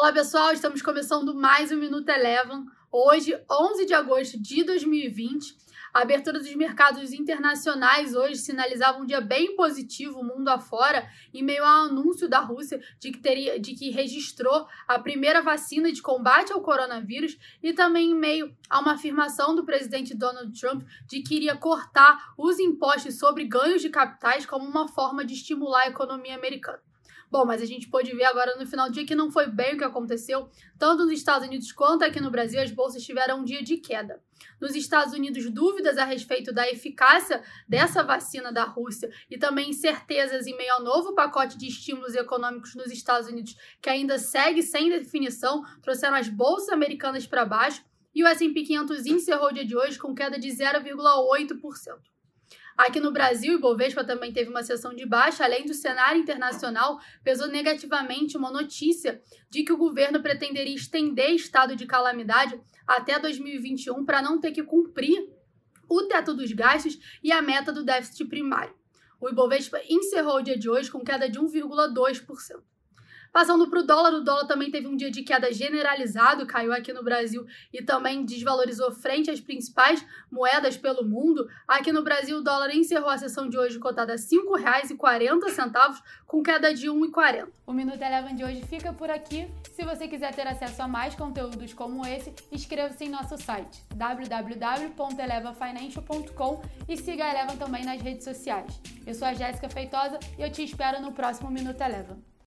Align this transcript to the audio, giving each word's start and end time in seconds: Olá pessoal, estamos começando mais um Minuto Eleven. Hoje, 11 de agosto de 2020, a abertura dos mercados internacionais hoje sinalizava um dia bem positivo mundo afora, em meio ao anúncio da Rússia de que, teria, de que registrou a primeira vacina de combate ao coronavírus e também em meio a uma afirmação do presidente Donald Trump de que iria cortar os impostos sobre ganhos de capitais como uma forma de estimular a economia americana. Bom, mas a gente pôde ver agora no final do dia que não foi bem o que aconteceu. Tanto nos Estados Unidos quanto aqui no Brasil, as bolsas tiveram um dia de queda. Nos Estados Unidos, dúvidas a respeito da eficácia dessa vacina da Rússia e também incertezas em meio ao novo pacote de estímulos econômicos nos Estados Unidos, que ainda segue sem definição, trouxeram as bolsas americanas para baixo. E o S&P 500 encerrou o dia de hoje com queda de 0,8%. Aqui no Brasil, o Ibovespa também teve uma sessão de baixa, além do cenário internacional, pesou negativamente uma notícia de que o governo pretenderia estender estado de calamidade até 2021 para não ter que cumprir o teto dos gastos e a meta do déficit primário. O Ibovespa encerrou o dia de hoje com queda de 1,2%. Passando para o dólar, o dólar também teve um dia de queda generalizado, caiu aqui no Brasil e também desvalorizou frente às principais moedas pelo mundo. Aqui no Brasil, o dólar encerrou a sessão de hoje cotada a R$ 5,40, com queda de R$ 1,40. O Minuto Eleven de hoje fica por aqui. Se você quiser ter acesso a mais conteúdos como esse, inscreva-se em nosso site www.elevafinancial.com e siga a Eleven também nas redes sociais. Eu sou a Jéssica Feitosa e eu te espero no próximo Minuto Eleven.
Olá 0.00 0.12
pessoal, 0.12 0.52
estamos 0.52 0.80
começando 0.80 1.34
mais 1.34 1.72
um 1.72 1.76
Minuto 1.76 2.08
Eleven. 2.08 2.66
Hoje, 2.90 3.36
11 3.50 3.84
de 3.84 3.92
agosto 3.92 4.40
de 4.40 4.62
2020, 4.62 5.56
a 5.92 6.02
abertura 6.02 6.38
dos 6.38 6.54
mercados 6.54 7.12
internacionais 7.12 8.14
hoje 8.14 8.36
sinalizava 8.36 9.00
um 9.00 9.04
dia 9.04 9.20
bem 9.20 9.56
positivo 9.56 10.22
mundo 10.22 10.50
afora, 10.50 11.10
em 11.34 11.42
meio 11.42 11.64
ao 11.64 11.86
anúncio 11.86 12.28
da 12.28 12.38
Rússia 12.38 12.80
de 13.00 13.10
que, 13.10 13.18
teria, 13.18 13.58
de 13.58 13.74
que 13.74 13.90
registrou 13.90 14.68
a 14.86 15.00
primeira 15.00 15.42
vacina 15.42 15.90
de 15.90 16.00
combate 16.00 16.52
ao 16.52 16.60
coronavírus 16.60 17.36
e 17.60 17.72
também 17.72 18.12
em 18.12 18.14
meio 18.14 18.56
a 18.70 18.78
uma 18.78 18.92
afirmação 18.92 19.52
do 19.52 19.64
presidente 19.64 20.16
Donald 20.16 20.58
Trump 20.58 20.84
de 21.08 21.22
que 21.22 21.34
iria 21.34 21.56
cortar 21.56 22.34
os 22.38 22.60
impostos 22.60 23.18
sobre 23.18 23.46
ganhos 23.46 23.82
de 23.82 23.90
capitais 23.90 24.46
como 24.46 24.64
uma 24.64 24.86
forma 24.86 25.24
de 25.24 25.34
estimular 25.34 25.82
a 25.82 25.88
economia 25.88 26.36
americana. 26.36 26.86
Bom, 27.30 27.44
mas 27.44 27.60
a 27.60 27.66
gente 27.66 27.88
pôde 27.88 28.14
ver 28.14 28.24
agora 28.24 28.56
no 28.56 28.66
final 28.66 28.88
do 28.88 28.92
dia 28.94 29.04
que 29.04 29.14
não 29.14 29.30
foi 29.30 29.46
bem 29.46 29.74
o 29.74 29.78
que 29.78 29.84
aconteceu. 29.84 30.48
Tanto 30.78 31.04
nos 31.04 31.12
Estados 31.12 31.46
Unidos 31.46 31.70
quanto 31.72 32.02
aqui 32.02 32.20
no 32.20 32.30
Brasil, 32.30 32.60
as 32.60 32.70
bolsas 32.70 33.02
tiveram 33.02 33.40
um 33.40 33.44
dia 33.44 33.62
de 33.62 33.76
queda. 33.76 34.22
Nos 34.58 34.74
Estados 34.74 35.12
Unidos, 35.12 35.50
dúvidas 35.50 35.98
a 35.98 36.04
respeito 36.04 36.52
da 36.52 36.68
eficácia 36.70 37.42
dessa 37.68 38.02
vacina 38.02 38.50
da 38.50 38.64
Rússia 38.64 39.10
e 39.30 39.36
também 39.36 39.70
incertezas 39.70 40.46
em 40.46 40.56
meio 40.56 40.72
ao 40.72 40.82
novo 40.82 41.14
pacote 41.14 41.58
de 41.58 41.66
estímulos 41.66 42.14
econômicos 42.14 42.74
nos 42.74 42.90
Estados 42.90 43.28
Unidos, 43.28 43.56
que 43.82 43.90
ainda 43.90 44.18
segue 44.18 44.62
sem 44.62 44.88
definição, 44.88 45.62
trouxeram 45.82 46.16
as 46.16 46.28
bolsas 46.28 46.70
americanas 46.70 47.26
para 47.26 47.44
baixo. 47.44 47.84
E 48.14 48.24
o 48.24 48.26
S&P 48.26 48.62
500 48.62 49.06
encerrou 49.06 49.48
o 49.48 49.52
dia 49.52 49.66
de 49.66 49.76
hoje 49.76 49.98
com 49.98 50.14
queda 50.14 50.38
de 50.38 50.48
0,8%. 50.48 51.98
Aqui 52.78 53.00
no 53.00 53.10
Brasil, 53.10 53.54
o 53.54 53.58
Ibovespa 53.58 54.04
também 54.04 54.32
teve 54.32 54.50
uma 54.50 54.62
sessão 54.62 54.94
de 54.94 55.04
baixa, 55.04 55.42
além 55.42 55.66
do 55.66 55.74
cenário 55.74 56.20
internacional, 56.20 57.00
pesou 57.24 57.48
negativamente 57.48 58.36
uma 58.36 58.52
notícia 58.52 59.20
de 59.50 59.64
que 59.64 59.72
o 59.72 59.76
governo 59.76 60.22
pretenderia 60.22 60.76
estender 60.76 61.30
estado 61.30 61.74
de 61.74 61.86
calamidade 61.86 62.56
até 62.86 63.18
2021 63.18 64.04
para 64.04 64.22
não 64.22 64.40
ter 64.40 64.52
que 64.52 64.62
cumprir 64.62 65.28
o 65.88 66.04
teto 66.04 66.32
dos 66.32 66.52
gastos 66.52 66.96
e 67.20 67.32
a 67.32 67.42
meta 67.42 67.72
do 67.72 67.82
déficit 67.82 68.24
primário. 68.26 68.72
O 69.20 69.28
Ibovespa 69.28 69.80
encerrou 69.90 70.36
o 70.36 70.42
dia 70.42 70.56
de 70.56 70.70
hoje 70.70 70.88
com 70.88 71.02
queda 71.02 71.28
de 71.28 71.40
1,2%. 71.40 72.62
Passando 73.32 73.68
para 73.68 73.80
o 73.80 73.82
dólar, 73.82 74.12
o 74.14 74.20
dólar 74.20 74.46
também 74.46 74.70
teve 74.70 74.86
um 74.86 74.96
dia 74.96 75.10
de 75.10 75.22
queda 75.22 75.52
generalizado, 75.52 76.46
caiu 76.46 76.72
aqui 76.72 76.90
no 76.92 77.02
Brasil 77.02 77.44
e 77.72 77.82
também 77.82 78.24
desvalorizou 78.24 78.90
frente 78.90 79.30
às 79.30 79.40
principais 79.40 80.04
moedas 80.30 80.76
pelo 80.76 81.04
mundo. 81.04 81.48
Aqui 81.66 81.90
no 81.92 82.02
Brasil, 82.02 82.38
o 82.38 82.42
dólar 82.42 82.74
encerrou 82.74 83.10
a 83.10 83.18
sessão 83.18 83.48
de 83.48 83.58
hoje 83.58 83.78
cotada 83.78 84.14
a 84.14 84.16
R$ 84.16 84.22
5,40, 84.22 86.02
com 86.26 86.42
queda 86.42 86.74
de 86.74 86.88
R$ 86.88 86.94
1,40. 86.94 87.48
O 87.66 87.72
Minuto 87.72 88.00
Eleven 88.00 88.34
de 88.34 88.44
hoje 88.44 88.64
fica 88.64 88.92
por 88.92 89.10
aqui. 89.10 89.48
Se 89.72 89.84
você 89.84 90.08
quiser 90.08 90.34
ter 90.34 90.46
acesso 90.46 90.82
a 90.82 90.88
mais 90.88 91.14
conteúdos 91.14 91.74
como 91.74 92.06
esse, 92.06 92.34
inscreva-se 92.50 93.04
em 93.04 93.10
nosso 93.10 93.36
site 93.36 93.84
www.elevafinancial.com 93.94 96.62
e 96.88 96.96
siga 96.96 97.26
a 97.26 97.30
Eleven 97.30 97.58
também 97.58 97.84
nas 97.84 98.00
redes 98.00 98.24
sociais. 98.24 98.80
Eu 99.06 99.14
sou 99.14 99.28
a 99.28 99.34
Jéssica 99.34 99.68
Feitosa 99.68 100.18
e 100.38 100.42
eu 100.42 100.50
te 100.50 100.64
espero 100.64 101.02
no 101.02 101.12
próximo 101.12 101.50
Minuto 101.50 101.78
Eleven. 101.80 102.16